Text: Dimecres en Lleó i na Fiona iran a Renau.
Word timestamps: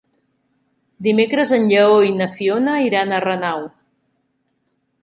Dimecres 1.07 1.53
en 1.59 1.69
Lleó 1.73 2.01
i 2.09 2.17
na 2.23 2.29
Fiona 2.41 2.81
iran 2.87 3.15
a 3.15 3.21
Renau. 3.31 3.67